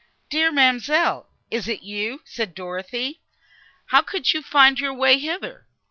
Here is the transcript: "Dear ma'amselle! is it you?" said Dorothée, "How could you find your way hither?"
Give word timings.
"Dear 0.31 0.51
ma'amselle! 0.51 1.27
is 1.51 1.67
it 1.67 1.83
you?" 1.83 2.21
said 2.25 2.55
Dorothée, 2.55 3.19
"How 3.89 4.01
could 4.01 4.33
you 4.33 4.41
find 4.41 4.79
your 4.79 4.95
way 4.95 5.19
hither?" 5.19 5.67